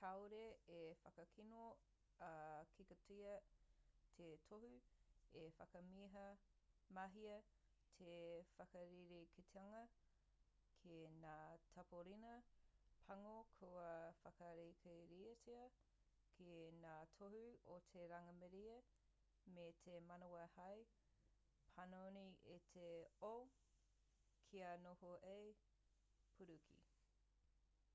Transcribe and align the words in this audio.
kāore 0.00 0.38
i 0.78 0.78
whakakino 1.02 1.60
ā-kikotia 2.24 3.30
te 4.18 4.26
tohu 4.50 4.72
i 5.42 5.44
whakamahia 5.60 7.36
te 8.00 8.16
whakarerekētanga 8.58 9.80
ki 10.82 10.92
ngā 11.22 11.38
tāpōrena 11.76 12.34
pango 13.06 13.32
kua 13.62 13.88
whakarākeitia 14.26 15.64
ki 16.36 16.52
ngā 16.84 16.92
tohu 17.22 17.42
o 17.78 17.80
te 17.94 18.04
rangimārie 18.14 18.78
me 19.58 19.68
te 19.86 19.96
manawa 20.12 20.44
hei 20.58 20.84
panoni 21.78 22.28
i 22.60 22.60
te 22.76 22.90
o 23.32 23.34
kia 24.52 24.76
noho 24.86 25.16
hei 25.26 25.44
e 25.58 25.60
pūriki 26.36 26.82